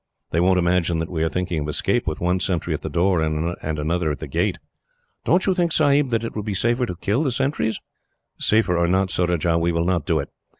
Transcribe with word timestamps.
They 0.31 0.39
won't 0.39 0.57
imagine 0.57 0.97
that 0.97 1.11
we 1.11 1.21
are 1.23 1.29
thinking 1.29 1.61
of 1.61 1.69
escape, 1.69 2.07
with 2.07 2.19
one 2.19 2.39
sentry 2.39 2.73
at 2.73 2.81
the 2.81 2.89
door, 2.89 3.21
and 3.21 3.55
another 3.77 4.09
at 4.09 4.17
the 4.17 4.25
gate." 4.25 4.57
"Don't 5.25 5.45
you 5.45 5.53
think, 5.53 5.71
Sahib, 5.71 6.09
that 6.09 6.23
it 6.23 6.35
would 6.35 6.43
be 6.43 6.55
safer 6.55 6.87
to 6.87 6.95
kill 6.95 7.21
the 7.21 7.29
sentries?" 7.29 7.79
"Safer 8.39 8.75
or 8.79 8.87
not, 8.87 9.11
Surajah, 9.11 9.59
we 9.59 9.71
will 9.71 9.85
not 9.85 10.07
do 10.07 10.17
it. 10.17 10.29